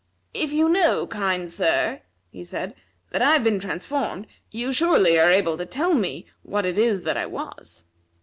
[0.33, 2.01] "If you know, kind sir,"
[2.31, 2.73] he said,
[3.11, 7.03] "that I have been transformed, you surely are able to tell me what it is
[7.03, 7.85] that I was."